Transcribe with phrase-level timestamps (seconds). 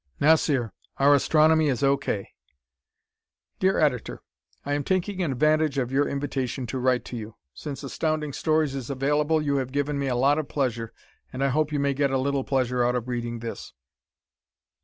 [0.19, 1.95] Nossir Our Astronomy Is O.
[1.95, 2.31] K.
[3.59, 4.23] Dear Editor:
[4.65, 7.35] I am taking advantage of your invitation to write to you.
[7.53, 10.91] Since Astounding Stories is available you have given me a lot of pleasure,
[11.31, 13.73] and I hope you may get a little pleasure out of reading this.